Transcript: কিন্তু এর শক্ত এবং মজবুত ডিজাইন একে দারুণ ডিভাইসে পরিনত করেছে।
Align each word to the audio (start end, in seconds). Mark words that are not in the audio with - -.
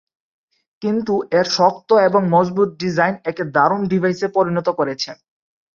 কিন্তু 0.81 1.13
এর 1.31 1.47
শক্ত 1.57 1.89
এবং 2.07 2.21
মজবুত 2.31 2.69
ডিজাইন 2.81 3.15
একে 3.25 3.43
দারুণ 3.55 3.81
ডিভাইসে 3.91 4.27
পরিনত 4.35 4.67
করেছে। 4.79 5.09